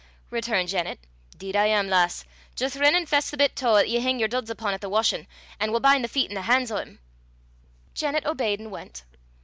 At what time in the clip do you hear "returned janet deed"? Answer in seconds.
0.31-1.55